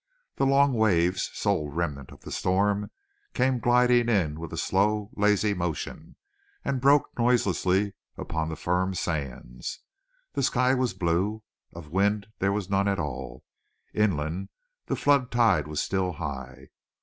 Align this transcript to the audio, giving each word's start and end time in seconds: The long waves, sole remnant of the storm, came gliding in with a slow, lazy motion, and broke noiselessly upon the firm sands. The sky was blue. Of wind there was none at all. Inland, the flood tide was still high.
The 0.37 0.47
long 0.47 0.73
waves, 0.73 1.29
sole 1.35 1.69
remnant 1.69 2.11
of 2.11 2.21
the 2.21 2.31
storm, 2.31 2.89
came 3.35 3.59
gliding 3.59 4.09
in 4.09 4.39
with 4.39 4.51
a 4.51 4.57
slow, 4.57 5.11
lazy 5.15 5.53
motion, 5.53 6.15
and 6.65 6.81
broke 6.81 7.15
noiselessly 7.19 7.93
upon 8.17 8.49
the 8.49 8.55
firm 8.55 8.95
sands. 8.95 9.81
The 10.33 10.41
sky 10.41 10.73
was 10.73 10.95
blue. 10.95 11.43
Of 11.73 11.91
wind 11.91 12.25
there 12.39 12.51
was 12.51 12.67
none 12.67 12.87
at 12.87 12.97
all. 12.97 13.43
Inland, 13.93 14.49
the 14.87 14.95
flood 14.95 15.29
tide 15.29 15.67
was 15.67 15.79
still 15.83 16.13
high. 16.13 16.69